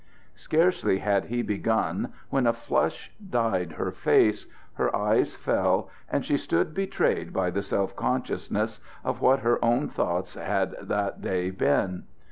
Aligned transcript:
Scarcely 0.33 0.97
had 0.97 1.25
he 1.25 1.43
begun 1.43 2.11
when 2.31 2.47
a 2.47 2.53
flush 2.53 3.11
dyed 3.29 3.73
her 3.73 3.91
face, 3.91 4.47
her 4.73 4.89
eyes 4.95 5.35
fell, 5.35 5.91
and 6.11 6.25
she 6.25 6.37
stood 6.37 6.73
betrayed 6.73 7.31
by 7.31 7.51
the 7.51 7.61
self 7.61 7.95
consciousness 7.95 8.79
of 9.03 9.21
what 9.21 9.41
her 9.41 9.63
own 9.63 9.87
thoughts 9.89 10.33
had 10.33 10.71
that 10.81 11.21
day 11.21 11.51
been. 11.51 12.05